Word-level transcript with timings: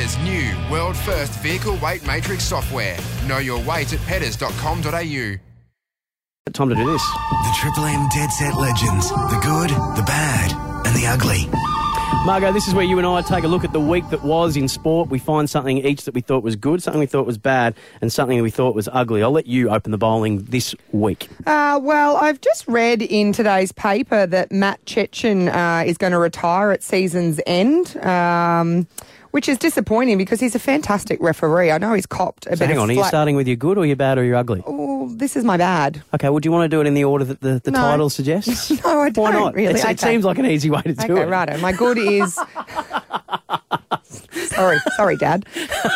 Petters' 0.00 0.18
new 0.20 0.56
world 0.70 0.96
first 0.96 1.32
vehicle 1.40 1.76
weight 1.82 2.06
matrix 2.06 2.44
software. 2.44 2.96
Know 3.26 3.36
your 3.36 3.62
weight 3.64 3.92
at 3.92 4.00
petters.com.au. 4.00 5.36
Time 6.52 6.68
to 6.70 6.74
do 6.74 6.90
this. 6.90 7.02
The 7.02 7.56
Triple 7.60 7.84
M 7.84 8.08
Dead 8.08 8.32
Set 8.32 8.54
Legends. 8.56 9.10
The 9.10 9.38
good, 9.42 9.70
the 9.96 10.02
bad, 10.06 10.86
and 10.86 10.96
the 10.96 11.06
ugly. 11.06 11.48
Margot, 12.24 12.50
this 12.52 12.66
is 12.66 12.72
where 12.74 12.84
you 12.84 12.96
and 12.96 13.06
I 13.06 13.20
take 13.20 13.44
a 13.44 13.48
look 13.48 13.62
at 13.62 13.72
the 13.74 13.80
week 13.80 14.08
that 14.08 14.22
was 14.22 14.56
in 14.56 14.68
sport. 14.68 15.10
We 15.10 15.18
find 15.18 15.48
something 15.50 15.78
each 15.78 16.04
that 16.04 16.14
we 16.14 16.22
thought 16.22 16.42
was 16.42 16.56
good, 16.56 16.82
something 16.82 17.00
we 17.00 17.06
thought 17.06 17.26
was 17.26 17.38
bad, 17.38 17.74
and 18.00 18.10
something 18.10 18.40
we 18.40 18.50
thought 18.50 18.74
was 18.74 18.88
ugly. 18.92 19.22
I'll 19.22 19.30
let 19.30 19.46
you 19.46 19.68
open 19.68 19.92
the 19.92 19.98
bowling 19.98 20.44
this 20.44 20.74
week. 20.92 21.28
Uh, 21.46 21.78
well, 21.82 22.16
I've 22.16 22.40
just 22.40 22.66
read 22.66 23.02
in 23.02 23.32
today's 23.32 23.72
paper 23.72 24.26
that 24.26 24.50
Matt 24.50 24.82
Cecchin 24.86 25.54
uh, 25.54 25.84
is 25.84 25.98
going 25.98 26.12
to 26.12 26.18
retire 26.18 26.70
at 26.70 26.82
season's 26.82 27.38
end. 27.46 27.96
Um, 27.98 28.86
which 29.30 29.48
is 29.48 29.58
disappointing 29.58 30.18
because 30.18 30.40
he's 30.40 30.54
a 30.54 30.58
fantastic 30.58 31.20
referee. 31.20 31.70
I 31.70 31.78
know 31.78 31.92
he's 31.94 32.06
copped 32.06 32.46
a 32.46 32.50
So 32.56 32.60
bit 32.60 32.68
hang 32.70 32.78
on, 32.78 32.90
are 32.90 32.94
you 32.94 33.04
starting 33.04 33.36
with 33.36 33.46
your 33.46 33.56
good 33.56 33.78
or 33.78 33.86
your 33.86 33.96
bad 33.96 34.18
or 34.18 34.24
your 34.24 34.36
ugly? 34.36 34.62
Oh, 34.66 35.08
this 35.14 35.36
is 35.36 35.44
my 35.44 35.56
bad. 35.56 36.02
Okay, 36.14 36.28
well, 36.28 36.38
do 36.40 36.46
you 36.48 36.52
want 36.52 36.64
to 36.70 36.74
do 36.74 36.80
it 36.80 36.86
in 36.86 36.94
the 36.94 37.04
order 37.04 37.24
that 37.24 37.40
the, 37.40 37.60
the 37.62 37.70
No. 37.70 37.78
title 37.78 38.10
suggests? 38.18 38.70
No, 38.84 39.00
I 39.00 39.10
don't 39.10 39.22
Why 39.24 39.32
not? 39.32 39.54
really. 39.54 39.68
It's- 39.74 39.84
It 39.84 40.02
Okay. 40.02 40.12
seems 40.12 40.24
like 40.24 40.38
an 40.38 40.46
easy 40.46 40.70
way 40.70 40.82
to 40.82 40.94
do 40.94 41.12
Okay, 41.14 41.22
it. 41.22 41.28
righto. 41.28 41.58
My 41.58 41.72
good 41.72 41.98
is. 41.98 42.38
sorry, 44.48 44.78
sorry, 44.96 45.16
Dad. 45.16 45.46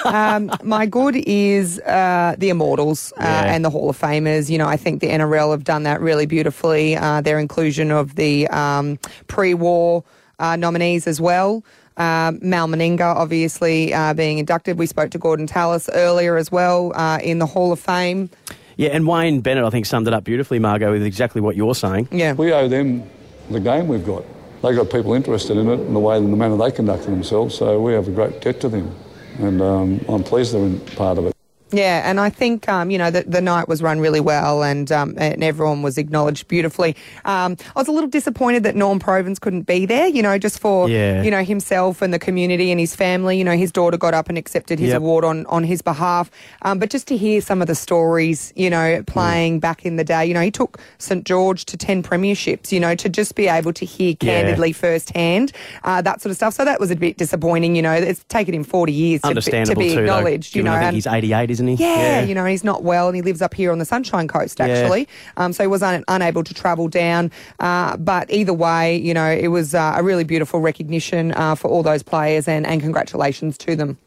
Um, 0.05 0.51
my 0.63 0.87
good 0.87 1.17
is 1.27 1.81
uh, 1.81 2.35
the 2.39 2.49
Immortals 2.51 3.13
uh, 3.19 3.23
Yeah. 3.23 3.55
and 3.55 3.65
the 3.65 3.71
Hall 3.71 3.91
of 3.91 3.99
Famers. 3.99 4.49
You 4.51 4.59
know, 4.59 4.67
I 4.67 4.77
think 4.77 5.01
the 5.01 5.09
NRL 5.09 5.51
have 5.53 5.65
done 5.65 5.83
that 5.85 6.01
really 6.01 6.27
beautifully. 6.27 6.97
Uh, 6.97 7.21
their 7.21 7.39
inclusion 7.39 7.91
of 7.91 8.15
the 8.17 8.47
um, 8.49 8.99
pre-war 9.27 10.05
uh, 10.39 10.57
nominees 10.57 11.07
as 11.07 11.21
well. 11.21 11.65
Um, 11.97 12.39
Mal 12.43 12.67
Meninga, 12.67 13.15
obviously, 13.15 13.95
uh, 13.95 14.15
being 14.15 14.39
inducted. 14.39 14.79
We 14.79 14.87
spoke 14.87 15.11
to 15.11 15.19
Gordon 15.19 15.47
Tallis 15.47 15.89
earlier 15.93 16.37
as 16.37 16.51
well 16.51 16.93
uh, 16.95 17.19
in 17.23 17.39
the 17.39 17.47
Hall 17.47 17.73
of 17.73 17.81
Fame. 17.81 18.31
Yeah, 18.77 18.91
and 18.91 19.07
Wayne 19.07 19.41
Bennett, 19.41 19.65
I 19.65 19.71
think, 19.71 19.87
summed 19.87 20.09
it 20.09 20.15
up 20.15 20.25
beautifully, 20.25 20.59
Margot, 20.59 20.91
with 20.91 21.05
exactly 21.05 21.41
what 21.41 21.55
you're 21.55 21.75
saying. 21.75 22.09
Yeah. 22.11 22.33
We 22.33 22.53
owe 22.53 22.69
them 22.69 23.09
the 23.51 23.61
game 23.61 23.89
we've 23.89 24.05
got. 24.05 24.25
They 24.63 24.75
got 24.75 24.91
people 24.91 25.13
interested 25.13 25.57
in 25.57 25.69
it 25.69 25.79
and 25.79 25.95
the 25.95 26.01
way 26.01 26.17
and 26.17 26.33
the 26.33 26.37
manner 26.37 26.57
they 26.57 26.71
conducted 26.71 27.11
themselves, 27.11 27.55
so 27.55 27.81
we 27.81 27.93
have 27.93 28.09
a 28.09 28.11
great 28.11 28.41
debt 28.41 28.61
to 28.63 28.69
them. 28.69 28.95
And 29.39 29.61
um, 29.61 30.01
I'm 30.09 30.25
pleased 30.25 30.55
they're 30.55 30.63
in 30.63 30.81
part 30.81 31.19
of 31.19 31.27
it. 31.27 31.34
Yeah, 31.73 32.09
and 32.09 32.21
I 32.21 32.31
think 32.31 32.69
um, 32.69 32.91
you 32.91 32.99
know 32.99 33.11
the, 33.11 33.23
the 33.23 33.41
night 33.41 33.67
was 33.69 33.83
run 33.83 33.99
really 33.99 34.21
well, 34.21 34.63
and 34.63 34.93
um, 34.93 35.15
and 35.19 35.43
everyone 35.43 35.83
was 35.83 35.99
acknowledged 35.99 36.47
beautifully. 36.47 36.95
Um, 37.25 37.57
I 37.75 37.81
was 37.81 37.89
a 37.89 37.93
little 37.93 38.09
disappointed 38.09 38.63
that 38.63 38.77
Norm 38.77 39.01
Provan 39.01 39.41
couldn't 39.41 39.63
be 39.63 39.85
there. 39.87 40.07
You 40.07 40.23
know, 40.23 40.39
just 40.39 40.61
for 40.61 40.89
Yeah. 40.89 41.23
you 41.23 41.31
know 41.33 41.43
himself 41.43 42.01
and 42.03 42.15
the 42.15 42.19
community 42.19 42.71
and 42.71 42.79
his 42.79 42.95
family. 42.95 43.39
You 43.39 43.45
know, 43.45 43.57
his 43.57 43.73
daughter 43.73 43.97
got 43.97 44.15
up 44.15 44.29
and 44.29 44.39
accepted 44.39 44.79
his 44.79 44.91
Yep. 44.91 44.99
award 44.99 45.25
on 45.25 45.47
on 45.47 45.65
his 45.65 45.83
behalf. 45.83 46.31
Um, 46.63 46.79
but 46.79 46.91
just 46.91 47.09
to 47.09 47.17
hear 47.17 47.41
some 47.41 47.61
of 47.61 47.67
the 47.67 47.75
stories, 47.75 48.53
you 48.55 48.71
know, 48.71 49.03
playing 49.07 49.59
back 49.59 49.85
in 49.85 49.97
the 49.97 50.05
day. 50.05 50.25
You 50.27 50.35
know, 50.35 50.43
he 50.43 50.53
took 50.53 50.79
St 50.99 51.25
George 51.25 51.65
to 51.65 51.77
ten 51.77 52.03
premierships. 52.05 52.71
You 52.71 52.79
know, 52.79 52.95
to 52.95 53.09
just 53.09 53.35
be 53.35 53.49
able 53.49 53.73
to 53.73 53.85
hear 53.85 54.11
Yeah. 54.21 54.43
candidly 54.43 54.73
firsthand 54.73 55.51
uh, 55.83 56.03
that 56.03 56.21
sort 56.21 56.31
of 56.31 56.37
stuff. 56.37 56.55
So 56.55 56.65
that 56.65 56.79
was 56.79 56.91
a 56.93 56.97
bit 56.97 57.17
disappointing. 57.17 57.75
You 57.75 57.83
know, 57.83 57.93
it's 57.95 58.23
taken 58.29 58.55
him 58.55 58.63
forty 58.65 58.93
years 58.93 59.23
to 59.23 59.35
be, 59.35 59.41
to 59.41 59.75
be 59.75 59.89
too, 59.89 59.95
though, 59.97 60.01
acknowledged. 60.03 60.55
you 60.55 60.63
know, 60.63 60.73
I 60.73 60.77
think 60.79 60.87
and- 60.89 60.95
he's 60.97 61.07
88, 61.09 61.51
isn't 61.51 61.64
he? 61.69 61.75
yeah, 61.77 62.21
you 62.23 62.35
know, 62.35 62.45
he's 62.45 62.65
not 62.65 62.83
well 62.83 63.07
and 63.09 63.17
he 63.17 63.23
lives 63.23 63.43
up 63.43 63.55
here 63.55 63.71
on 63.73 63.79
the 63.79 63.85
Sunshine 63.85 64.29
Coast, 64.29 64.59
Yeah. 64.59 64.67
actually. 64.67 65.09
Um, 65.37 65.53
so 65.53 65.63
he 65.65 65.67
was 65.69 65.83
un- 65.83 66.05
unable 66.09 66.45
to 66.45 66.55
travel 66.55 66.89
down. 66.89 67.31
Uh, 67.61 67.97
but 67.97 68.31
either 68.31 68.53
way, 68.55 68.97
you 68.97 69.15
know, 69.15 69.31
it 69.31 69.49
was 69.49 69.75
uh, 69.75 69.95
a 69.97 70.03
really 70.03 70.25
beautiful 70.25 70.61
recognition 70.61 71.33
uh, 71.33 71.55
for 71.55 71.69
all 71.69 71.83
those 71.83 72.03
players 72.03 72.49
and, 72.49 72.67
and 72.67 72.81
congratulations 72.81 73.57
to 73.59 73.77
them. 73.77 73.99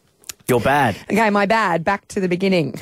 You're 0.47 0.61
bad. 0.61 0.95
Okay, 1.11 1.29
my 1.29 1.45
bad. 1.45 1.83
Back 1.83 2.07
to 2.09 2.19
the 2.21 2.29
beginning. 2.29 2.71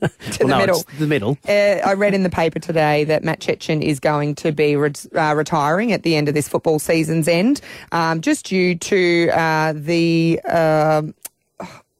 to 0.00 0.10
Well, 0.10 0.10
the 0.38 0.44
no, 0.46 0.58
middle. 0.58 0.84
the 0.98 1.06
middle. 1.06 1.38
Uh, 1.48 1.52
I 1.84 1.94
read 1.94 2.14
in 2.14 2.22
the 2.22 2.30
paper 2.30 2.58
today 2.60 3.04
that 3.04 3.24
Matt 3.24 3.40
Cecchin 3.40 3.82
is 3.82 3.98
going 4.00 4.34
to 4.36 4.52
be 4.52 4.76
re- 4.76 4.92
uh, 5.16 5.34
retiring 5.34 5.92
at 5.92 6.02
the 6.02 6.14
end 6.14 6.28
of 6.28 6.34
this 6.34 6.46
football 6.46 6.78
season's 6.78 7.26
end, 7.26 7.60
um, 7.90 8.20
just 8.20 8.46
due 8.46 8.74
to 8.76 9.30
uh, 9.30 9.72
the 9.74 10.40
um 10.42 11.14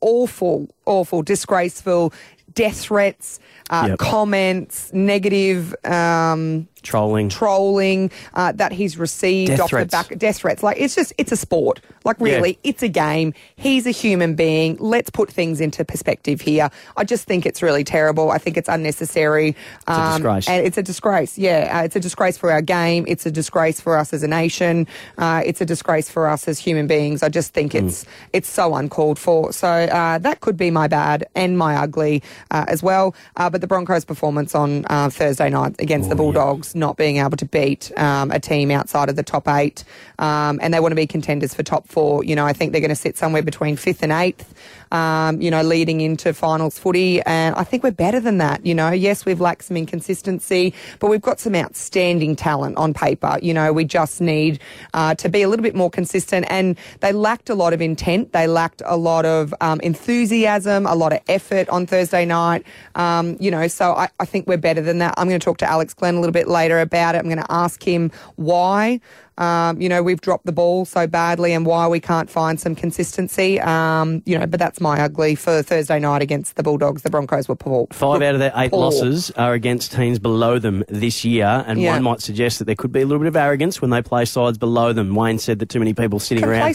awful, 0.04 0.68
awful, 0.84 1.22
disgraceful 1.22 2.12
death 2.52 2.80
threats, 2.80 3.40
uh, 3.70 3.86
Yep. 3.90 3.98
comments, 3.98 4.92
negative. 4.92 5.74
Um, 5.84 6.68
Trolling. 6.82 7.30
trolling 7.30 8.10
uh, 8.34 8.52
that 8.52 8.70
he's 8.70 8.98
received 8.98 9.52
Death 9.52 9.60
off 9.60 9.70
threats. 9.70 9.90
the 9.90 9.96
back 9.96 10.18
death 10.18 10.36
threats. 10.36 10.62
Like 10.62 10.76
it's 10.78 10.94
just 10.94 11.14
it's 11.16 11.32
a 11.32 11.36
sport. 11.36 11.80
Like 12.04 12.20
really 12.20 12.58
it's 12.62 12.82
a 12.82 12.88
game. 12.90 13.32
He's 13.56 13.86
a 13.86 13.90
human 13.90 14.34
being. 14.34 14.76
Let's 14.78 15.08
put 15.08 15.32
things 15.32 15.62
into 15.62 15.82
perspective 15.86 16.42
here. 16.42 16.68
I 16.98 17.04
just 17.04 17.24
think 17.24 17.46
it's 17.46 17.62
really 17.62 17.84
terrible. 17.84 18.30
I 18.30 18.36
think 18.36 18.58
it's 18.58 18.68
unnecessary. 18.68 19.56
Um, 19.86 19.96
a 19.96 20.12
disgrace. 20.18 20.46
and 20.50 20.66
it's 20.66 20.76
a 20.76 20.82
disgrace. 20.82 21.38
Yeah 21.38 21.78
uh, 21.80 21.84
it's 21.84 21.96
a 21.96 22.00
disgrace 22.00 22.36
for 22.36 22.52
our 22.52 22.60
game. 22.60 23.06
It's 23.08 23.24
a 23.24 23.30
disgrace 23.30 23.80
for 23.80 23.96
us 23.96 24.12
as 24.12 24.22
a 24.22 24.28
nation. 24.28 24.86
Uh, 25.16 25.40
it's 25.42 25.62
a 25.62 25.66
disgrace 25.66 26.10
for 26.10 26.28
us 26.28 26.46
as 26.48 26.58
human 26.58 26.86
beings. 26.86 27.22
I 27.22 27.30
just 27.30 27.54
think 27.54 27.74
it's 27.74 28.04
it's 28.34 28.50
so 28.50 28.74
uncalled 28.74 29.18
for. 29.18 29.54
So 29.54 29.68
uh, 29.68 30.18
that 30.18 30.40
could 30.42 30.58
be 30.58 30.70
my 30.70 30.88
bad 30.88 31.24
and 31.34 31.56
my 31.56 31.76
ugly 31.76 32.22
uh, 32.50 32.66
as 32.68 32.82
well. 32.82 33.14
Uh, 33.38 33.48
but 33.48 33.62
the 33.64 33.68
broncos 33.68 34.04
performance 34.04 34.54
on 34.54 34.84
uh, 34.90 35.08
thursday 35.08 35.48
night 35.48 35.74
against 35.78 36.10
the 36.10 36.14
bulldogs 36.14 36.74
not 36.74 36.98
being 36.98 37.16
able 37.16 37.34
to 37.34 37.46
beat 37.46 37.90
um, 37.98 38.30
a 38.30 38.38
team 38.38 38.70
outside 38.70 39.08
of 39.08 39.16
the 39.16 39.22
top 39.22 39.48
eight. 39.48 39.84
Um, 40.18 40.60
and 40.62 40.74
they 40.74 40.80
want 40.80 40.92
to 40.92 40.96
be 40.96 41.06
contenders 41.06 41.54
for 41.54 41.62
top 41.62 41.88
four. 41.88 42.22
You 42.24 42.36
know 42.36 42.44
i 42.44 42.52
think 42.52 42.72
they're 42.72 42.82
going 42.82 42.90
to 42.90 42.94
sit 42.94 43.16
somewhere 43.16 43.42
between 43.42 43.76
fifth 43.76 44.02
and 44.02 44.12
eighth 44.12 44.52
um, 44.94 45.42
you 45.42 45.50
know, 45.50 45.62
leading 45.62 46.00
into 46.00 46.32
finals 46.32 46.78
footy. 46.78 47.20
And 47.22 47.54
I 47.56 47.64
think 47.64 47.82
we're 47.82 47.90
better 47.90 48.20
than 48.20 48.38
that. 48.38 48.64
You 48.64 48.74
know, 48.74 48.90
yes, 48.90 49.26
we've 49.26 49.40
lacked 49.40 49.64
some 49.64 49.76
inconsistency, 49.76 50.72
but 51.00 51.10
we've 51.10 51.20
got 51.20 51.40
some 51.40 51.56
outstanding 51.56 52.36
talent 52.36 52.76
on 52.76 52.94
paper. 52.94 53.36
You 53.42 53.54
know, 53.54 53.72
we 53.72 53.84
just 53.84 54.20
need 54.20 54.60
uh, 54.94 55.16
to 55.16 55.28
be 55.28 55.42
a 55.42 55.48
little 55.48 55.64
bit 55.64 55.74
more 55.74 55.90
consistent. 55.90 56.46
And 56.48 56.78
they 57.00 57.12
lacked 57.12 57.50
a 57.50 57.56
lot 57.56 57.72
of 57.72 57.82
intent. 57.82 58.32
They 58.32 58.46
lacked 58.46 58.82
a 58.84 58.96
lot 58.96 59.26
of 59.26 59.52
um, 59.60 59.80
enthusiasm, 59.80 60.86
a 60.86 60.94
lot 60.94 61.12
of 61.12 61.20
effort 61.26 61.68
on 61.70 61.86
Thursday 61.86 62.24
night. 62.24 62.64
Um, 62.94 63.36
you 63.40 63.50
know, 63.50 63.66
so 63.66 63.94
I, 63.94 64.08
I 64.20 64.24
think 64.24 64.46
we're 64.46 64.58
better 64.58 64.80
than 64.80 64.98
that. 64.98 65.14
I'm 65.16 65.28
going 65.28 65.40
to 65.40 65.44
talk 65.44 65.58
to 65.58 65.68
Alex 65.68 65.92
Glenn 65.92 66.14
a 66.14 66.20
little 66.20 66.32
bit 66.32 66.46
later 66.46 66.78
about 66.78 67.16
it. 67.16 67.18
I'm 67.18 67.24
going 67.24 67.38
to 67.38 67.50
ask 67.50 67.82
him 67.82 68.12
why. 68.36 69.00
Um, 69.36 69.80
you 69.80 69.88
know, 69.88 70.02
we've 70.02 70.20
dropped 70.20 70.46
the 70.46 70.52
ball 70.52 70.84
so 70.84 71.06
badly 71.06 71.52
and 71.52 71.66
why 71.66 71.88
we 71.88 72.00
can't 72.00 72.30
find 72.30 72.60
some 72.60 72.74
consistency. 72.74 73.60
Um, 73.60 74.22
you 74.26 74.38
know, 74.38 74.46
but 74.46 74.60
that's 74.60 74.80
my 74.84 75.00
ugly 75.00 75.34
for 75.34 75.62
Thursday 75.62 75.98
night 75.98 76.22
against 76.22 76.56
the 76.56 76.62
Bulldogs. 76.62 77.02
The 77.02 77.10
Broncos 77.10 77.48
were 77.48 77.56
poor. 77.56 77.86
Five 77.90 78.22
out 78.22 78.34
of 78.34 78.40
their 78.40 78.52
eight 78.54 78.70
poor. 78.70 78.80
losses 78.80 79.30
are 79.32 79.54
against 79.54 79.92
teams 79.92 80.18
below 80.18 80.58
them 80.58 80.84
this 80.88 81.24
year, 81.24 81.64
and 81.66 81.80
Yeah. 81.80 81.94
one 81.94 82.02
might 82.02 82.20
suggest 82.20 82.58
that 82.58 82.66
there 82.66 82.74
could 82.76 82.92
be 82.92 83.00
a 83.00 83.06
little 83.06 83.18
bit 83.18 83.28
of 83.28 83.34
arrogance 83.36 83.80
when 83.80 83.90
they 83.90 84.02
play 84.02 84.24
sides 84.26 84.58
below 84.58 84.92
them. 84.92 85.14
Wayne 85.14 85.38
said 85.38 85.58
that 85.58 85.68
too 85.70 85.78
many 85.78 85.94
people 85.94 86.20
sitting 86.20 86.44
around 86.44 86.74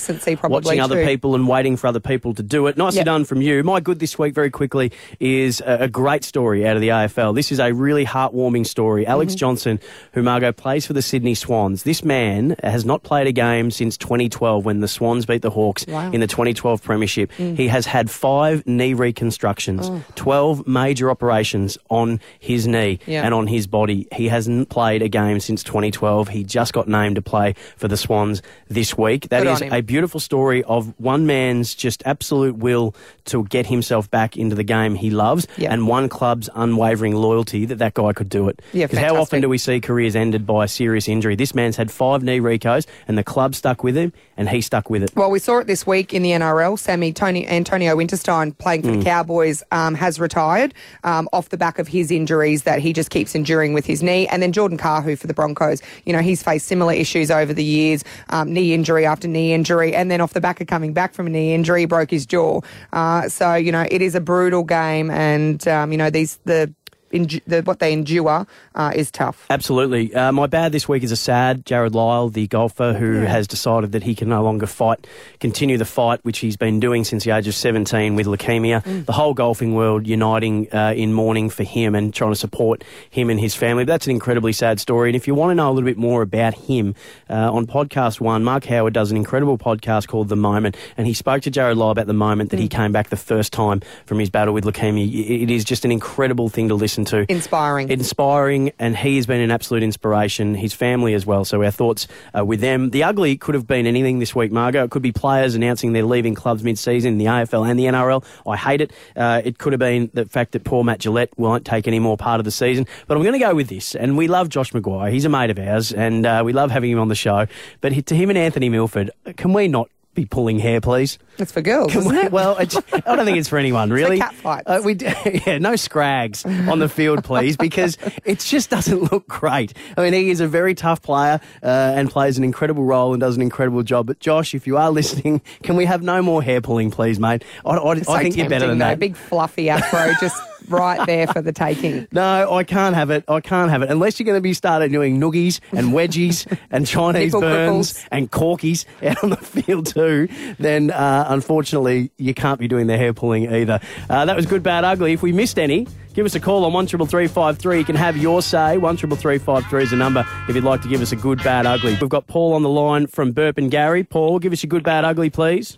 watching 0.49 0.79
other 0.81 1.05
people 1.05 1.35
and 1.35 1.47
waiting 1.47 1.77
for 1.77 1.87
other 1.87 1.99
people 1.99 2.33
to 2.33 2.43
do 2.43 2.67
it. 2.67 2.77
Nicely 2.77 2.97
Yep. 2.97 3.05
done 3.05 3.25
from 3.25 3.41
you. 3.41 3.63
My 3.63 3.79
good 3.79 3.99
this 3.99 4.17
week, 4.17 4.33
very 4.33 4.49
quickly, 4.49 4.91
is 5.19 5.61
a, 5.65 5.83
a 5.83 5.87
great 5.87 6.23
story 6.23 6.67
out 6.67 6.75
of 6.75 6.81
the 6.81 6.89
AFL. 6.89 7.33
This 7.33 7.51
is 7.51 7.59
a 7.59 7.71
really 7.73 8.05
heartwarming 8.05 8.65
story. 8.65 9.05
Alex 9.05 9.33
Mm-hmm. 9.33 9.37
Johnson, 9.39 9.79
who 10.13 10.23
Margot 10.23 10.51
plays 10.51 10.87
for 10.87 10.93
the 10.93 11.01
Sydney 11.01 11.35
Swans. 11.35 11.83
This 11.83 12.03
man 12.03 12.55
has 12.63 12.83
not 12.85 13.03
played 13.03 13.27
a 13.27 13.31
game 13.31 13.69
since 13.69 13.95
2012 13.97 14.65
when 14.65 14.79
the 14.79 14.87
Swans 14.87 15.25
beat 15.25 15.41
the 15.43 15.51
Hawks 15.51 15.85
Wow. 15.87 16.11
in 16.11 16.19
the 16.19 16.25
2012 16.27 16.81
Premiership. 16.81 17.31
Mm. 17.37 17.55
He 17.57 17.67
has 17.67 17.85
had 17.85 17.98
five 18.07 18.67
knee 18.67 18.93
reconstructions, 18.93 19.89
12 20.15 20.67
major 20.67 21.09
operations 21.09 21.77
on 21.89 22.19
his 22.39 22.67
knee 22.67 22.99
Yeah. 23.07 23.23
and 23.25 23.33
on 23.33 23.47
his 23.47 23.65
body. 23.65 24.07
He 24.13 24.27
hasn't 24.27 24.69
played 24.69 25.01
a 25.01 25.09
game 25.09 25.39
since 25.39 25.63
2012. 25.63 26.27
He 26.29 26.43
just 26.43 26.71
got 26.71 26.87
named 26.87 27.15
to 27.15 27.21
play 27.23 27.55
for 27.77 27.87
the 27.87 27.97
Swans 27.97 28.43
this 28.67 28.95
week. 28.95 29.29
That 29.29 29.43
Good 29.43 29.63
is 29.63 29.73
a 29.73 29.81
beautiful 29.81 30.19
story 30.19 30.63
of 30.65 30.93
one 30.99 31.25
man's 31.25 31.73
just 31.73 32.03
absolute 32.05 32.57
will 32.57 32.93
to 33.25 33.43
get 33.45 33.65
himself 33.65 34.09
back 34.11 34.37
into 34.37 34.55
the 34.55 34.63
game 34.63 34.93
he 34.95 35.09
loves 35.09 35.47
Yeah. 35.57 35.73
and 35.73 35.87
one 35.87 36.09
club's 36.09 36.49
unwavering 36.53 37.15
loyalty 37.15 37.65
that 37.65 37.77
that 37.79 37.93
guy 37.95 38.13
could 38.13 38.29
do 38.29 38.49
it. 38.49 38.61
Yeah, 38.73 38.85
Because 38.85 38.99
how 38.99 39.15
often 39.15 39.41
do 39.41 39.49
we 39.49 39.57
see 39.57 39.79
careers 39.79 40.15
ended 40.15 40.45
by 40.45 40.65
a 40.65 40.67
serious 40.67 41.07
injury? 41.07 41.35
This 41.35 41.55
man's 41.55 41.77
had 41.77 41.89
five 41.89 42.21
knee 42.21 42.39
recos 42.39 42.85
and 43.07 43.17
the 43.17 43.23
club 43.23 43.55
stuck 43.55 43.83
with 43.83 43.95
him 43.95 44.13
and 44.37 44.49
he 44.49 44.61
stuck 44.61 44.89
with 44.89 45.01
it. 45.03 45.11
Well, 45.15 45.31
we 45.31 45.39
saw 45.39 45.57
it 45.59 45.67
this 45.67 45.87
week 45.87 46.13
in 46.13 46.21
the 46.21 46.31
NRL. 46.31 46.77
Sammy 46.77 47.13
Tony 47.13 47.45
Antonio 47.79 47.95
Winterstein, 47.95 48.57
playing 48.57 48.81
for 48.81 48.91
the 48.91 49.03
Cowboys, 49.03 49.63
um, 49.71 49.95
has 49.95 50.19
retired 50.19 50.73
um, 51.05 51.29
off 51.31 51.47
the 51.47 51.55
back 51.55 51.79
of 51.79 51.87
his 51.87 52.11
injuries 52.11 52.63
that 52.63 52.79
he 52.79 52.91
just 52.91 53.09
keeps 53.09 53.35
enduring 53.35 53.71
with 53.71 53.85
his 53.85 54.03
knee. 54.03 54.27
And 54.27 54.43
then 54.43 54.51
Jordan 54.51 54.77
Kahu 54.77 55.17
for 55.17 55.27
the 55.27 55.33
Broncos. 55.33 55.81
You 56.05 56.11
know, 56.11 56.19
he's 56.19 56.43
faced 56.43 56.67
similar 56.67 56.91
issues 56.91 57.31
over 57.31 57.53
the 57.53 57.63
years, 57.63 58.03
um, 58.31 58.51
knee 58.51 58.73
injury 58.73 59.05
after 59.05 59.29
knee 59.29 59.53
injury, 59.53 59.95
and 59.95 60.11
then 60.11 60.19
off 60.19 60.33
the 60.33 60.41
back 60.41 60.59
of 60.59 60.67
coming 60.67 60.91
back 60.91 61.13
from 61.13 61.27
a 61.27 61.29
knee 61.29 61.53
injury, 61.53 61.85
broke 61.85 62.11
his 62.11 62.25
jaw. 62.25 62.59
Uh, 62.91 63.29
so 63.29 63.55
you 63.55 63.71
know, 63.71 63.85
it 63.89 64.01
is 64.01 64.13
a 64.13 64.19
brutal 64.21 64.65
game, 64.65 65.09
and 65.09 65.65
um, 65.69 65.93
you 65.93 65.97
know 65.97 66.09
these 66.09 66.37
the 66.43 66.73
endu- 67.11 67.41
the 67.47 67.61
what 67.61 67.79
they 67.79 67.93
endure 67.93 68.45
uh, 68.75 68.91
is 68.95 69.11
tough. 69.11 69.45
Absolutely. 69.49 70.13
Uh, 70.13 70.31
my 70.31 70.47
bad 70.47 70.71
this 70.71 70.87
week 70.87 71.03
is 71.03 71.11
a 71.11 71.15
sad 71.15 71.65
Jarrod 71.65 71.93
Lyle, 71.93 72.29
the 72.29 72.47
golfer 72.47 72.93
who 72.93 73.21
has 73.21 73.47
decided 73.47 73.91
that 73.91 74.03
he 74.03 74.15
can 74.15 74.29
no 74.29 74.43
longer 74.43 74.65
fight, 74.65 75.05
continue 75.39 75.77
the 75.77 75.85
fight, 75.85 76.19
which 76.23 76.39
he's 76.39 76.57
been 76.57 76.79
doing 76.79 77.03
since 77.03 77.23
the 77.23 77.31
age 77.31 77.47
of 77.47 77.55
17 77.55 78.15
with 78.15 78.27
leukemia. 78.27 79.05
The 79.05 79.13
whole 79.13 79.33
golfing 79.33 79.73
world 79.75 80.07
uniting 80.07 80.71
uh, 80.73 80.93
in 80.95 81.13
mourning 81.13 81.49
for 81.49 81.63
him 81.63 81.95
and 81.95 82.13
trying 82.13 82.31
to 82.31 82.35
support 82.35 82.83
him 83.09 83.29
and 83.29 83.39
his 83.39 83.55
family. 83.55 83.83
That's 83.83 84.05
an 84.05 84.11
incredibly 84.11 84.53
sad 84.53 84.79
story. 84.79 85.09
And 85.09 85.15
if 85.15 85.27
you 85.27 85.35
want 85.35 85.51
to 85.51 85.55
know 85.55 85.69
a 85.69 85.73
little 85.73 85.87
bit 85.87 85.97
more 85.97 86.21
about 86.21 86.53
him, 86.53 86.95
uh, 87.29 87.51
on 87.51 87.67
podcast 87.67 88.19
one, 88.19 88.43
Mark 88.43 88.65
Howard 88.65 88.93
does 88.93 89.11
an 89.11 89.17
incredible 89.17 89.57
podcast 89.57 90.07
called 90.07 90.29
The 90.29 90.35
Moment, 90.35 90.75
and 90.97 91.07
he 91.07 91.13
spoke 91.13 91.41
to 91.43 91.51
Jarrod 91.51 91.77
Lyle 91.77 91.91
about 91.91 92.07
the 92.07 92.13
moment 92.13 92.51
that 92.51 92.59
he 92.59 92.67
came 92.67 92.91
back 92.91 93.09
the 93.09 93.17
first 93.17 93.53
time 93.53 93.81
from 94.05 94.19
his 94.19 94.29
battle 94.29 94.53
with 94.53 94.63
leukemia. 94.65 95.07
It 95.43 95.49
is 95.49 95.63
just 95.63 95.85
an 95.85 95.91
incredible 95.91 96.49
thing 96.49 96.67
to 96.69 96.75
listen 96.75 96.98
to 97.05 97.25
Inspiring. 97.29 97.89
inspiring, 97.89 98.71
and 98.79 98.95
he 98.95 99.15
has 99.17 99.25
been 99.25 99.41
an 99.41 99.51
absolute 99.51 99.83
inspiration. 99.83 100.55
His 100.55 100.73
family 100.73 101.13
as 101.13 101.25
well. 101.25 101.45
So 101.45 101.63
our 101.63 101.71
thoughts 101.71 102.07
uh, 102.37 102.45
with 102.45 102.61
them. 102.61 102.89
The 102.91 103.03
ugly 103.03 103.37
could 103.37 103.55
have 103.55 103.67
been 103.67 103.85
anything 103.87 104.19
this 104.19 104.35
week, 104.35 104.51
Margot. 104.51 104.83
It 104.83 104.91
could 104.91 105.01
be 105.01 105.11
players 105.11 105.55
announcing 105.55 105.93
they're 105.93 106.03
leaving 106.03 106.35
clubs 106.35 106.63
mid-season 106.63 107.13
in 107.13 107.17
the 107.17 107.25
AFL 107.25 107.69
and 107.69 107.79
the 107.79 107.85
NRL. 107.85 108.23
I 108.47 108.57
hate 108.57 108.81
it. 108.81 108.91
Uh, 109.15 109.41
it 109.43 109.57
could 109.57 109.73
have 109.73 109.79
been 109.79 110.09
the 110.13 110.25
fact 110.25 110.51
that 110.53 110.63
poor 110.63 110.83
Matt 110.83 110.99
Gillett 110.99 111.29
won't 111.37 111.65
take 111.65 111.87
any 111.87 111.99
more 111.99 112.17
part 112.17 112.39
of 112.39 112.45
the 112.45 112.51
season. 112.51 112.85
But 113.07 113.17
I'm 113.17 113.23
going 113.23 113.33
to 113.33 113.39
go 113.39 113.55
with 113.55 113.67
this. 113.69 113.95
And 113.95 114.17
we 114.17 114.27
love 114.27 114.49
Josh 114.49 114.71
McGuire. 114.71 115.11
He's 115.11 115.25
a 115.25 115.29
mate 115.29 115.49
of 115.49 115.59
ours, 115.59 115.91
and 115.91 116.25
uh, 116.25 116.41
we 116.45 116.53
love 116.53 116.71
having 116.71 116.91
him 116.91 116.99
on 116.99 117.07
the 117.07 117.15
show. 117.15 117.47
But 117.81 118.05
to 118.07 118.15
him 118.15 118.29
and 118.29 118.37
Anthony 118.37 118.69
Milford, 118.69 119.11
can 119.37 119.53
we 119.53 119.67
not? 119.67 119.89
Be 120.15 120.25
pulling 120.25 120.57
hair, 120.59 120.81
please. 120.81 121.17
it's 121.37 121.51
for 121.51 121.61
girls, 121.61 121.91
Can 121.91 121.99
isn't 122.01 122.11
we- 122.11 122.17
it? 122.23 122.31
well, 122.31 122.55
I, 122.59 122.65
don't 122.65 123.25
think 123.25 123.37
it's 123.37 123.47
for 123.47 123.57
anyone 123.59 123.91
really. 123.91 124.17
cat 124.17 124.33
fights. 124.33 124.63
Uh, 124.67 124.81
we, 124.83 124.95
yeah, 125.45 125.59
no 125.59 125.75
scrags 125.75 126.43
on 126.45 126.79
the 126.79 126.89
field, 126.89 127.23
please, 127.23 127.55
because 127.55 127.97
it 128.25 128.39
just 128.39 128.69
doesn't 128.71 129.11
look 129.13 129.27
great. 129.27 129.73
I 129.95 130.01
mean, 130.01 130.13
he 130.13 130.31
is 130.31 130.41
a 130.41 130.47
very 130.47 130.73
tough 130.73 131.01
player 131.03 131.39
uh, 131.63 131.65
and 131.95 132.09
plays 132.09 132.37
an 132.39 132.43
incredible 132.43 132.83
role 132.83 133.13
and 133.13 133.21
does 133.21 133.35
an 133.35 133.41
incredible 133.43 133.83
job. 133.83 134.07
But 134.07 134.19
Josh, 134.19 134.53
if 134.55 134.65
you 134.67 134.77
are 134.77 134.89
listening, 134.91 135.41
can 135.63 135.75
we 135.77 135.85
have 135.85 136.01
no 136.01 136.21
more 136.23 136.41
hair 136.41 136.59
pulling, 136.59 136.89
please, 136.91 137.19
mate? 137.19 137.43
I, 137.63 137.69
I, 137.77 137.91
I 137.91 138.01
So 138.01 138.17
think 138.17 138.35
you're 138.35 138.49
better 138.49 138.67
than 138.67 138.79
though. 138.79 138.85
that. 138.85 138.99
Big 138.99 139.15
fluffy 139.15 139.69
afro, 139.69 140.11
just 140.19 140.41
right 140.69 141.05
there 141.05 141.27
for 141.27 141.41
the 141.41 141.51
taking. 141.51 142.07
No, 142.11 142.51
I 142.53 142.63
can't 142.63 142.95
have 142.95 143.09
it. 143.11 143.23
I 143.27 143.39
can't 143.39 143.69
have 143.71 143.81
it 143.81 143.89
unless 143.89 144.19
you're 144.19 144.25
going 144.25 144.37
to 144.37 144.41
be 144.41 144.53
started 144.53 144.91
doing 144.91 145.19
noogies 145.19 145.59
and 145.71 145.89
wedgies 145.89 146.45
and 146.71 146.85
Chinese 146.87 147.33
Nipple 147.33 147.41
burns 147.41 147.93
cripples. 147.93 148.07
and 148.11 148.31
corkies 148.31 148.85
out 149.03 149.23
on 149.23 149.29
the 149.31 149.37
field 149.37 149.85
too. 149.87 150.27
Then 150.59 150.91
uh, 150.91 151.25
unfortunately 151.29 152.11
you 152.17 152.33
can't 152.33 152.59
be 152.59 152.67
doing 152.67 152.87
the 152.87 152.97
hair 152.97 153.13
pulling 153.13 153.51
either. 153.53 153.79
Uh, 154.09 154.25
that 154.25 154.35
was 154.35 154.45
good, 154.45 154.63
bad, 154.63 154.83
ugly. 154.83 155.13
If 155.13 155.21
we 155.21 155.31
missed 155.31 155.57
any, 155.59 155.87
give 156.13 156.25
us 156.25 156.35
a 156.35 156.39
call 156.39 156.65
on 156.65 156.73
one 156.73 156.85
triple 156.85 157.05
three 157.07 157.27
five 157.27 157.57
three. 157.57 157.79
You 157.79 157.85
can 157.85 157.95
have 157.95 158.17
your 158.17 158.41
say. 158.41 158.77
One 158.77 158.97
triple 158.97 159.17
three 159.17 159.37
five 159.37 159.65
three 159.67 159.83
is 159.83 159.91
the 159.91 159.95
number 159.97 160.25
if 160.47 160.55
you'd 160.55 160.63
like 160.63 160.81
to 160.81 160.87
give 160.89 161.01
us 161.01 161.11
a 161.11 161.15
good, 161.15 161.41
bad, 161.43 161.65
ugly. 161.65 161.97
We've 161.99 162.09
got 162.09 162.27
Paul 162.27 162.53
on 162.53 162.63
the 162.63 162.69
line 162.69 163.07
from 163.07 163.33
Burpengary. 163.33 164.07
Paul, 164.09 164.39
give 164.39 164.51
us 164.53 164.63
your 164.63 164.69
good, 164.69 164.83
bad, 164.83 165.05
ugly, 165.05 165.29
please. 165.29 165.77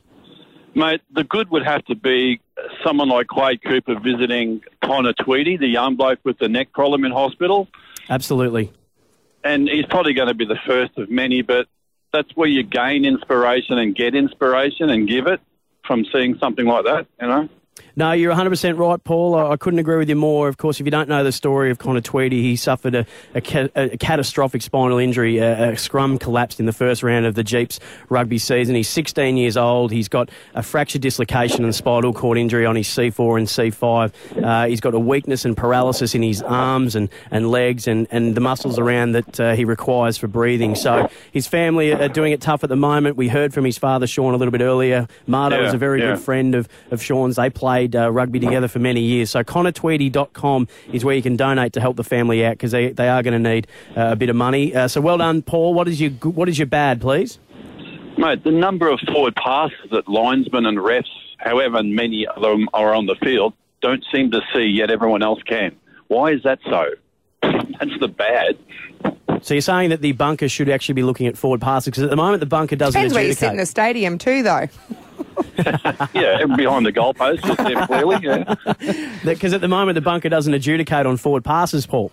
Mate, 0.74 1.02
the 1.12 1.24
good 1.24 1.50
would 1.50 1.66
have 1.66 1.84
to 1.86 1.96
be 1.96 2.40
someone 2.84 3.10
like 3.10 3.28
Quade 3.28 3.62
Cooper 3.64 4.00
visiting 4.00 4.62
Connor 4.84 5.14
Tweedy, 5.14 5.58
the 5.58 5.68
young 5.68 5.96
bloke 5.96 6.20
with 6.24 6.38
the 6.38 6.48
neck 6.48 6.72
problem 6.72 7.04
in 7.04 7.12
hospital. 7.12 7.68
Absolutely. 8.10 8.72
And 9.44 9.68
he's 9.68 9.86
probably 9.86 10.14
going 10.14 10.28
to 10.28 10.34
be 10.34 10.46
the 10.46 10.60
first 10.66 10.98
of 10.98 11.10
many, 11.10 11.42
but 11.42 11.68
that's 12.14 12.36
where 12.36 12.48
you 12.48 12.64
gain 12.64 13.06
inspiration 13.06 13.78
and 13.78 13.96
get 13.96 14.16
inspiration 14.16 14.90
and 14.90 15.08
give 15.08 15.28
it 15.28 15.42
from 15.86 16.06
seeing 16.14 16.38
something 16.38 16.66
like 16.66 16.86
that, 16.86 17.08
you 17.20 17.28
know? 17.28 17.50
No, 17.96 18.12
you're 18.14 18.34
100% 18.34 18.78
right, 18.78 19.04
Paul. 19.04 19.36
I, 19.36 19.52
I 19.52 19.58
couldn't 19.58 19.80
agree 19.80 19.98
with 19.98 20.08
you 20.10 20.16
more. 20.16 20.48
Of 20.48 20.58
course, 20.58 20.80
if 20.80 20.86
you 20.86 20.92
don't 20.92 21.10
know 21.10 21.24
the 21.24 21.32
story 21.32 21.72
of 21.72 21.78
Connor 21.78 22.00
Tweedy, 22.02 22.42
he 22.42 22.56
suffered 22.56 22.96
a, 22.96 23.06
a, 23.36 23.42
ca- 23.42 23.70
a 23.76 23.98
catastrophic 23.98 24.62
spinal 24.62 24.98
injury. 24.98 25.38
A, 25.40 25.72
a 25.72 25.78
scrum 25.78 26.18
collapsed 26.18 26.60
in 26.60 26.66
the 26.66 26.74
first 26.74 27.04
round 27.04 27.26
of 27.26 27.36
the 27.36 27.44
Jeeps 27.44 27.80
rugby 28.10 28.38
season. 28.38 28.76
He's 28.76 28.88
16 28.90 29.36
years 29.38 29.58
old. 29.58 29.92
He's 29.92 30.08
got 30.08 30.30
a 30.54 30.64
fractured 30.64 31.02
dislocation 31.02 31.64
and 31.66 31.74
spinal 31.76 32.14
cord 32.14 32.38
injury 32.38 32.66
on 32.66 32.76
his 32.76 32.88
C4 32.88 33.38
and 33.38 33.48
C5. 33.48 34.44
Uh, 34.44 34.68
he's 34.68 34.82
got 34.82 34.94
a 34.94 35.00
weakness 35.00 35.44
and 35.44 35.56
paralysis 35.56 36.16
in 36.16 36.24
his 36.24 36.42
arms 36.42 36.96
and, 36.96 37.10
and 37.30 37.52
legs 37.52 37.88
and, 37.88 38.08
and 38.12 38.36
the 38.36 38.42
muscles 38.42 38.80
around 38.80 39.14
that 39.14 39.40
uh, 39.40 39.54
he 39.56 39.66
requires 39.66 40.18
for 40.18 40.28
breathing. 40.28 40.76
So 40.76 41.10
his 41.32 41.48
family 41.48 41.92
are 41.94 42.10
doing 42.10 42.32
it 42.32 42.42
tough 42.42 42.64
at 42.64 42.70
the 42.70 42.76
moment. 42.78 43.18
We 43.18 43.28
heard 43.28 43.54
from 43.54 43.66
his 43.66 43.78
father, 43.78 44.08
Sean, 44.08 44.34
a 44.34 44.38
little 44.38 44.52
bit 44.52 44.62
earlier. 44.62 45.08
Margot 45.28 45.58
Yeah, 45.58 45.64
was 45.66 45.74
a 45.74 45.78
very 45.78 46.00
yeah. 46.02 46.12
good 46.16 46.20
friend 46.20 46.56
of, 46.56 46.70
of 46.92 47.02
Sean's. 47.04 47.36
They 47.36 47.50
played 47.62 47.96
uh, 47.96 48.12
rugby 48.12 48.40
together 48.40 48.68
for 48.68 48.80
many 48.80 49.02
years. 49.02 49.30
So 49.30 49.44
connortweedy.com 49.44 50.68
is 50.92 51.06
where 51.06 51.16
you 51.16 51.22
can 51.22 51.38
donate 51.38 51.74
to 51.74 51.80
help 51.80 51.96
the 51.96 52.04
family 52.04 52.44
out 52.44 52.54
because 52.54 52.72
they, 52.72 52.90
they 52.90 53.08
are 53.08 53.22
going 53.22 53.40
to 53.42 53.50
need 53.50 53.68
uh, 53.96 54.14
a 54.14 54.16
bit 54.16 54.30
of 54.32 54.36
money. 54.36 54.74
Uh, 54.74 54.88
so 54.88 55.00
well 55.00 55.20
done, 55.20 55.44
Paul. 55.44 55.76
What 55.76 55.88
is 55.88 56.02
your 56.02 56.10
what 56.10 56.50
is 56.50 56.58
your 56.58 56.66
bad, 56.66 57.00
please? 57.00 57.38
Mate, 58.18 58.44
the 58.44 58.52
number 58.52 58.90
of 58.90 59.00
forward 59.02 59.36
passes 59.36 59.92
that 59.92 60.08
linesmen 60.08 60.66
and 60.66 60.80
refs, 60.80 61.06
however 61.38 61.84
many 61.84 62.26
of 62.26 62.42
them 62.42 62.68
are 62.74 62.96
on 62.96 63.06
the 63.06 63.16
field, 63.24 63.54
don't 63.84 64.04
seem 64.12 64.32
to 64.32 64.42
see, 64.56 64.64
yet 64.64 64.90
everyone 64.90 65.22
else 65.22 65.44
can. 65.44 65.76
Why 66.08 66.32
is 66.32 66.42
that 66.44 66.58
so? 66.68 66.86
That's 67.44 68.00
the 68.00 68.08
bad. 68.08 68.58
So 69.44 69.54
you're 69.54 69.62
saying 69.62 69.92
that 69.92 70.02
the 70.02 70.14
bunker 70.14 70.50
should 70.50 70.68
actually 70.70 70.94
be 70.96 71.04
looking 71.04 71.28
at 71.28 71.38
forward 71.38 71.62
passes 71.62 71.86
because 71.86 72.04
at 72.04 72.10
the 72.10 72.16
moment 72.16 72.40
the 72.40 72.48
bunker 72.48 72.76
doesn't 72.76 73.00
Depends 73.00 73.14
where 73.14 73.24
you 73.24 73.34
sit 73.34 73.54
in 73.54 73.60
adjudicate. 73.60 73.62
the 73.62 73.66
stadium 73.70 74.18
too, 74.18 74.42
though. 74.42 74.68
Yeah, 76.14 76.46
behind 76.56 76.86
the 76.86 76.92
goalpost, 76.94 77.44
just 77.44 77.58
there 77.60 77.86
clearly. 77.86 78.18
Yeah. 78.22 78.56
Because 79.24 79.54
at 79.54 79.62
the 79.62 79.68
moment 79.68 79.96
the 79.96 80.02
bunker 80.02 80.30
doesn't 80.30 80.54
adjudicate 80.54 81.06
on 81.06 81.18
forward 81.18 81.44
passes, 81.44 81.86
Paul. 81.86 82.12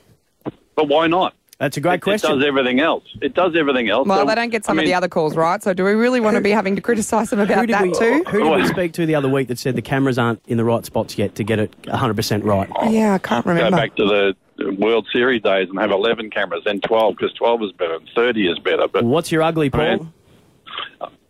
But 0.75 0.89
why 0.89 1.07
not? 1.07 1.35
That's 1.59 1.77
a 1.77 1.81
great 1.81 1.95
It 1.95 2.01
question. 2.03 2.31
It 2.31 2.35
does 2.37 2.45
everything 2.47 2.79
else. 2.79 3.03
It 3.21 3.35
does 3.35 3.57
everything 3.57 3.89
else. 3.89 4.07
Well, 4.07 4.21
So, 4.21 4.27
they 4.27 4.35
don't 4.37 4.51
get 4.51 4.65
some 4.65 4.79
I 4.79 4.83
of 4.83 4.87
the 4.87 4.95
other 4.95 5.09
calls 5.09 5.37
right. 5.37 5.61
So, 5.61 5.75
do 5.75 5.83
we 5.83 5.91
really 5.93 6.21
want 6.21 6.37
to 6.37 6.41
be 6.41 6.51
having 6.51 6.77
to 6.77 6.81
criticise 6.83 7.31
them 7.31 7.41
about 7.41 7.67
that 7.67 7.83
we, 7.83 7.93
too? 7.93 8.23
who 8.29 8.45
did 8.45 8.63
we 8.63 8.67
speak 8.69 8.93
to 8.93 9.07
the 9.07 9.17
other 9.17 9.29
week 9.29 9.49
that 9.49 9.59
said 9.59 9.75
the 9.75 9.83
cameras 9.83 10.19
aren't 10.19 10.41
in 10.47 10.57
the 10.57 10.65
right 10.65 10.85
spots 10.85 11.19
yet 11.19 11.35
to 11.35 11.43
get 11.43 11.59
it 11.59 11.83
100% 11.83 12.45
right? 12.45 12.69
Yeah, 12.93 13.15
I 13.15 13.19
can't 13.19 13.45
remember. 13.45 13.71
Go 13.71 13.77
back 13.77 13.97
to 13.97 14.35
the 14.57 14.73
World 14.79 15.09
Series 15.13 15.43
days 15.43 15.69
and 15.69 15.77
have 15.81 15.91
11 15.91 16.31
cameras, 16.31 16.63
then 16.65 16.81
12, 16.81 17.17
because 17.17 17.33
12 17.35 17.63
is 17.65 17.73
better 17.73 17.95
and 17.95 18.09
30 18.15 18.49
is 18.49 18.59
better. 18.61 18.87
But 18.87 19.05
What's 19.05 19.33
your 19.33 19.43
ugly, 19.43 19.69
Paul? 19.71 19.81
Man. 19.81 20.13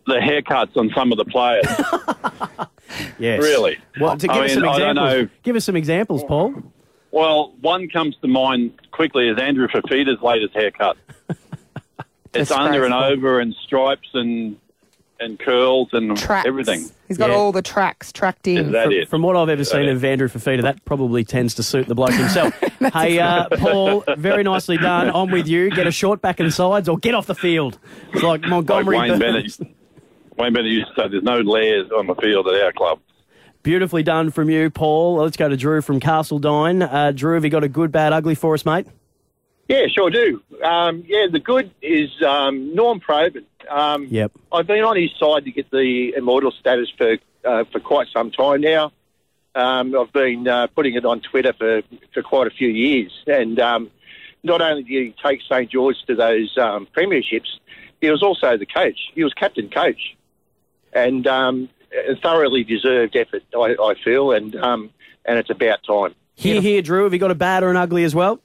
The 0.08 0.14
haircuts 0.14 0.76
on 0.76 0.90
some 0.96 1.12
of 1.12 1.18
the 1.18 1.24
players. 1.26 1.66
Yes. 3.18 3.42
Really? 3.42 3.78
Well, 4.00 4.16
to 4.16 4.26
give 4.26 4.34
I 4.36 4.44
us 4.46 4.50
mean, 4.50 4.60
some 4.60 4.68
I 4.68 4.78
don't 4.78 4.90
examples. 4.96 5.12
know. 5.22 5.28
Give 5.42 5.56
us 5.56 5.64
some 5.64 5.76
examples, 5.76 6.24
Paul. 6.24 6.54
Well, 7.10 7.52
one 7.60 7.88
comes 7.88 8.16
to 8.22 8.28
mind 8.28 8.72
quickly 8.92 9.28
is 9.28 9.38
Andrew 9.38 9.68
Fifita's 9.68 10.20
latest 10.22 10.54
haircut. 10.54 10.96
it's 12.34 12.50
under 12.50 12.84
and 12.84 12.94
over 12.94 13.40
and 13.40 13.54
stripes 13.64 14.08
and 14.14 14.56
and 15.20 15.38
curls 15.38 15.88
and 15.92 16.16
Tracks. 16.16 16.46
everything. 16.46 16.88
He's 17.08 17.18
got 17.18 17.30
Yeah. 17.30 17.36
all 17.36 17.50
the 17.52 17.60
tracks 17.62 18.12
tracked 18.12 18.46
in. 18.46 18.66
Is 18.66 18.72
that 18.72 18.84
From, 18.84 18.92
it? 18.92 19.08
from 19.08 19.22
what 19.22 19.34
I've 19.36 19.48
ever 19.48 19.64
seen 19.64 19.82
it? 19.82 19.88
of 19.88 20.04
Andrew 20.04 20.28
Fafita, 20.28 20.62
that 20.62 20.84
probably 20.84 21.24
tends 21.24 21.54
to 21.56 21.62
suit 21.64 21.88
the 21.88 21.94
bloke 21.96 22.12
himself. 22.14 22.54
hey, 22.94 23.18
uh, 23.18 23.48
Paul, 23.58 24.04
very 24.16 24.44
nicely 24.44 24.76
done. 24.78 25.10
I'm 25.12 25.30
with 25.32 25.48
you. 25.48 25.70
Get 25.70 25.86
a 25.88 25.90
short 25.92 26.20
back 26.22 26.38
and 26.40 26.54
sides 26.54 26.88
or 26.88 26.98
get 26.98 27.14
off 27.14 27.26
the 27.26 27.34
field. 27.34 27.78
It's 28.12 28.22
like 28.22 28.42
Like 28.42 28.48
Montgomery 28.50 28.96
Wayne 28.96 29.18
Burns. 29.18 29.56
Bennett. 29.58 29.74
Wayne 30.38 30.52
Bennett 30.52 30.70
used 30.70 30.88
to 30.94 31.02
say, 31.02 31.08
"There's 31.08 31.22
no 31.22 31.38
layers 31.40 31.90
on 31.90 32.06
the 32.06 32.14
field 32.14 32.46
at 32.48 32.62
our 32.62 32.72
club." 32.72 33.00
Beautifully 33.62 34.02
done 34.02 34.30
from 34.30 34.48
you, 34.48 34.70
Paul. 34.70 35.16
Let's 35.16 35.36
go 35.36 35.48
to 35.48 35.56
Drew 35.56 35.82
from 35.82 36.00
Castledine. 36.00 36.88
Uh, 36.90 37.12
Drew, 37.12 37.34
have 37.34 37.44
you 37.44 37.50
got 37.50 37.64
a 37.64 37.68
good, 37.68 37.90
bad, 37.90 38.12
ugly 38.12 38.34
for 38.36 38.54
us, 38.54 38.64
mate? 38.64 38.86
Yeah, 39.68 39.86
sure 39.94 40.08
do. 40.10 40.40
Um, 40.64 41.04
yeah, 41.06 41.26
the 41.30 41.40
good 41.40 41.70
is 41.82 42.10
um, 42.26 42.74
Norm 42.74 43.00
Probert. 43.00 43.44
Um, 43.68 44.06
Yep. 44.10 44.32
I've 44.50 44.66
been 44.66 44.82
on 44.84 44.96
his 44.96 45.10
side 45.18 45.44
to 45.44 45.50
get 45.50 45.70
the 45.70 46.14
immortal 46.16 46.52
status 46.52 46.88
for 46.96 47.18
uh, 47.44 47.64
for 47.70 47.80
quite 47.80 48.06
some 48.12 48.30
time 48.30 48.60
now. 48.62 48.92
Um, 49.54 49.94
I've 49.98 50.12
been 50.12 50.46
uh, 50.46 50.68
putting 50.68 50.94
it 50.94 51.04
on 51.04 51.20
Twitter 51.20 51.52
for, 51.52 51.82
for 52.14 52.22
quite 52.22 52.46
a 52.46 52.50
few 52.50 52.68
years, 52.68 53.12
and 53.26 53.58
um, 53.58 53.90
not 54.42 54.62
only 54.62 54.84
did 54.84 55.06
he 55.06 55.14
take 55.22 55.40
St 55.42 55.68
George 55.70 55.96
to 56.06 56.14
those 56.14 56.56
um, 56.56 56.86
premierships, 56.96 57.48
he 58.00 58.08
was 58.08 58.22
also 58.22 58.56
the 58.56 58.66
coach. 58.66 58.98
He 59.14 59.24
was 59.24 59.34
captain 59.34 59.68
coach, 59.68 60.16
and 60.92 61.26
um, 61.26 61.68
a 62.08 62.16
thoroughly 62.16 62.64
deserved 62.64 63.16
effort. 63.16 63.42
I, 63.54 63.76
I 63.80 63.94
feel, 64.04 64.32
and 64.32 64.54
um, 64.56 64.90
and 65.24 65.38
it's 65.38 65.50
about 65.50 65.82
time. 65.84 66.14
Hear, 66.34 66.60
hear, 66.60 66.82
Drew. 66.82 67.04
Have 67.04 67.12
you 67.12 67.18
got 67.18 67.30
a 67.30 67.34
bad 67.34 67.62
or 67.62 67.70
an 67.70 67.76
ugly 67.76 68.04
as 68.04 68.14
well? 68.14 68.40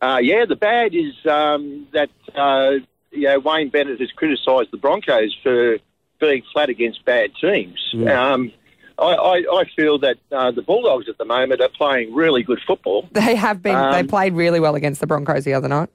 Uh, 0.00 0.18
yeah, 0.22 0.44
the 0.44 0.54
bad 0.56 0.94
is 0.94 1.14
um, 1.26 1.88
that 1.92 2.10
uh, 2.36 2.74
you 3.10 3.22
know, 3.22 3.38
Wayne 3.40 3.68
Bennett 3.70 4.00
has 4.00 4.12
criticised 4.12 4.70
the 4.70 4.76
Broncos 4.76 5.36
for 5.42 5.78
being 6.20 6.42
flat 6.52 6.68
against 6.68 7.04
bad 7.04 7.32
teams. 7.40 7.78
Um, 7.94 8.52
I, 8.98 9.04
I, 9.04 9.34
I 9.60 9.64
feel 9.76 9.98
that 10.00 10.16
uh, 10.32 10.50
the 10.50 10.62
Bulldogs 10.62 11.08
at 11.08 11.18
the 11.18 11.24
moment 11.24 11.60
are 11.60 11.68
playing 11.68 12.14
really 12.14 12.42
good 12.42 12.60
football. 12.66 13.08
They 13.12 13.34
have 13.36 13.62
been. 13.62 13.74
they 13.92 14.00
Um, 14.00 14.08
played 14.08 14.34
really 14.34 14.58
well 14.60 14.74
against 14.74 15.00
the 15.00 15.06
Broncos 15.06 15.44
the 15.44 15.54
other 15.54 15.68
night. 15.68 15.88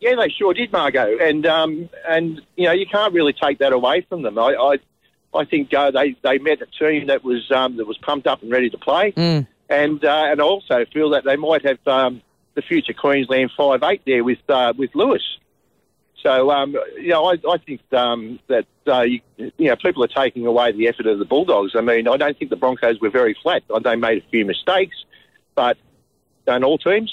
Yeah, 0.00 0.14
they 0.16 0.28
sure 0.28 0.52
did, 0.52 0.70
Margot, 0.70 1.16
and 1.18 1.46
um, 1.46 1.88
and 2.06 2.42
you 2.56 2.64
know 2.66 2.72
you 2.72 2.86
can't 2.86 3.14
really 3.14 3.32
take 3.32 3.58
that 3.60 3.72
away 3.72 4.04
from 4.08 4.22
them. 4.22 4.38
I 4.38 4.54
I, 4.54 4.78
I 5.34 5.44
think 5.44 5.72
uh, 5.74 5.90
they 5.90 6.16
they 6.22 6.38
met 6.38 6.58
a 6.62 6.66
team 6.66 7.08
that 7.08 7.24
was 7.24 7.50
um, 7.50 7.76
that 7.76 7.86
was 7.86 7.98
pumped 7.98 8.26
up 8.26 8.42
and 8.42 8.50
ready 8.50 8.70
to 8.70 8.78
play. 8.78 9.12
and 9.68 10.04
uh, 10.04 10.24
and 10.26 10.40
I 10.40 10.44
also 10.44 10.84
feel 10.92 11.10
that 11.10 11.24
they 11.24 11.36
might 11.36 11.64
have 11.66 11.78
um, 11.86 12.22
the 12.54 12.62
future 12.62 12.92
Queensland 12.92 13.50
five 13.56 13.82
eight 13.82 14.02
there 14.06 14.24
with 14.24 14.38
uh, 14.48 14.72
with 14.76 14.94
Lewis. 14.94 15.22
So 16.22 16.50
um, 16.50 16.74
you 16.96 17.08
know, 17.08 17.26
I, 17.26 17.38
I 17.48 17.58
think 17.58 17.80
um, 17.92 18.38
that 18.48 18.66
uh, 18.86 19.02
you, 19.02 19.20
you 19.36 19.68
know 19.68 19.76
people 19.76 20.04
are 20.04 20.08
taking 20.08 20.46
away 20.46 20.72
the 20.72 20.88
effort 20.88 21.06
of 21.06 21.18
the 21.18 21.24
Bulldogs. 21.24 21.72
I 21.74 21.80
mean, 21.80 22.08
I 22.08 22.16
don't 22.16 22.38
think 22.38 22.50
the 22.50 22.56
Broncos 22.56 23.00
were 23.00 23.10
very 23.10 23.36
flat. 23.42 23.62
They 23.82 23.96
made 23.96 24.18
a 24.18 24.26
few 24.30 24.44
mistakes, 24.44 24.96
but 25.54 25.76
don't 26.46 26.64
all 26.64 26.78
teams? 26.78 27.12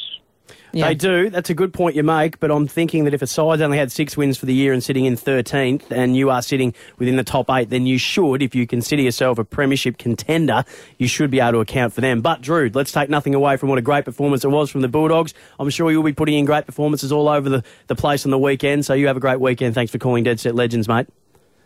Yeah. 0.74 0.88
They 0.88 0.96
do. 0.96 1.30
That's 1.30 1.50
a 1.50 1.54
good 1.54 1.74
point 1.74 1.96
you 1.96 2.04
make. 2.04 2.40
But 2.40 2.52
I'm 2.52 2.68
thinking 2.68 3.04
that 3.06 3.14
if 3.14 3.22
a 3.22 3.28
side's 3.28 3.62
only 3.62 3.78
had 3.78 3.92
six 3.92 4.16
wins 4.16 4.38
for 4.38 4.46
the 4.46 4.54
year 4.54 4.74
and 4.74 4.84
sitting 4.84 5.06
in 5.06 5.16
13th, 5.16 5.92
and 5.92 6.16
you 6.16 6.30
are 6.30 6.42
sitting 6.42 6.74
within 6.98 7.18
the 7.18 7.24
top 7.24 7.50
eight, 7.50 7.70
then 7.70 7.86
you 7.86 7.98
should, 7.98 8.42
if 8.42 8.56
you 8.56 8.66
consider 8.66 9.02
yourself 9.02 9.38
a 9.38 9.44
premiership 9.44 9.98
contender, 9.98 10.64
you 10.98 11.08
should 11.08 11.30
be 11.30 11.40
able 11.40 11.54
to 11.54 11.60
account 11.60 11.94
for 11.94 12.02
them. 12.02 12.22
But 12.22 12.42
Drew, 12.42 12.72
let's 12.74 12.92
take 12.92 13.10
nothing 13.10 13.36
away 13.36 13.58
from 13.58 13.70
what 13.70 13.78
a 13.78 13.82
great 13.82 14.06
performance 14.06 14.46
it 14.46 14.50
was 14.50 14.70
from 14.70 14.82
the 14.82 14.88
Bulldogs. 14.88 15.34
I'm 15.60 15.70
sure 15.70 15.92
you'll 15.92 16.04
be 16.04 16.14
putting 16.14 16.36
in 16.36 16.46
great 16.46 16.66
performances 16.66 17.12
all 17.12 17.28
over 17.28 17.50
the, 17.50 17.64
the 17.88 17.96
place 17.96 18.26
on 18.26 18.32
the 18.32 18.40
weekend. 18.40 18.86
So 18.86 18.94
you 18.94 19.08
have 19.08 19.18
a 19.18 19.22
great 19.22 19.40
weekend. 19.40 19.76
Thanks 19.76 19.92
for 19.92 19.98
calling 19.98 20.24
Dead 20.24 20.40
Set 20.40 20.56
Legends, 20.56 20.88
mate. 20.88 21.08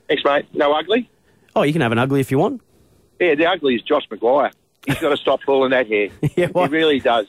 Thanks, 0.07 0.23
mate. 0.23 0.45
No 0.53 0.71
ugly. 0.73 1.09
Oh, 1.55 1.63
you 1.63 1.73
can 1.73 1.81
have 1.81 1.91
an 1.91 1.99
ugly 1.99 2.19
if 2.19 2.31
you 2.31 2.37
want. 2.37 2.61
Yeah, 3.19 3.35
the 3.35 3.45
ugly 3.45 3.75
is 3.75 3.81
Josh 3.81 4.03
McGuire. 4.11 4.51
He's 4.87 4.99
got 4.99 5.09
to 5.09 5.17
stop 5.17 5.41
pulling 5.45 5.71
that 5.71 5.87
hair. 5.87 6.09
Yeah, 6.35 6.47
well- 6.53 6.65
he 6.67 6.71
really 6.71 6.99
does. 6.99 7.27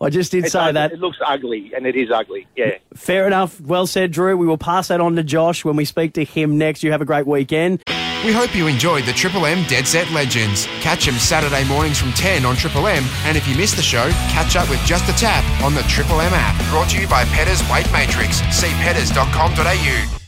I 0.00 0.10
just 0.10 0.32
did 0.32 0.44
It 0.46 0.50
say 0.52 0.58
does- 0.66 0.74
that. 0.74 0.92
It 0.92 0.98
looks 1.00 1.18
ugly, 1.24 1.72
and 1.74 1.86
it 1.86 1.96
is 1.96 2.10
ugly. 2.10 2.46
Yeah. 2.56 2.78
Fair 2.94 3.26
enough. 3.26 3.60
Well 3.60 3.86
said, 3.86 4.10
Drew. 4.12 4.36
We 4.36 4.46
will 4.46 4.58
pass 4.58 4.88
that 4.88 5.00
on 5.00 5.16
to 5.16 5.22
Josh 5.22 5.64
when 5.64 5.76
we 5.76 5.84
speak 5.84 6.12
to 6.14 6.24
him 6.24 6.58
next. 6.58 6.82
You 6.82 6.92
have 6.92 7.00
a 7.00 7.04
great 7.04 7.26
weekend. 7.26 7.82
We 8.24 8.32
hope 8.32 8.54
you 8.54 8.66
enjoyed 8.66 9.04
the 9.04 9.12
Triple 9.12 9.44
M 9.44 9.64
Dead 9.68 9.86
Set 9.86 10.10
Legends. 10.10 10.66
Catch 10.80 11.04
them 11.06 11.14
Saturday 11.16 11.62
mornings 11.68 11.98
from 12.00 12.12
10 12.12 12.44
on 12.46 12.56
Triple 12.56 12.86
M, 12.86 13.04
and 13.24 13.36
if 13.36 13.46
you 13.46 13.54
missed 13.56 13.76
the 13.76 13.82
show, 13.82 14.08
catch 14.32 14.56
up 14.56 14.68
with 14.70 14.80
Just 14.86 15.08
a 15.10 15.12
Tap 15.12 15.44
on 15.62 15.74
the 15.74 15.82
Triple 15.82 16.20
M 16.20 16.32
app. 16.32 16.56
Brought 16.70 16.88
to 16.90 17.00
you 17.00 17.06
by 17.06 17.24
Petters 17.26 17.60
Weight 17.70 17.90
Matrix. 17.92 18.38
See 18.56 18.68
petters.com.au. 18.80 20.23